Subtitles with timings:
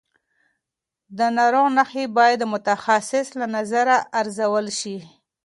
[1.17, 4.97] د ناروغ نښې باید د متخصص له نظره ارزول شي.